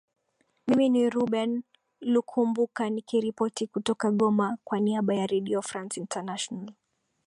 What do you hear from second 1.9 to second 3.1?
lukumbuka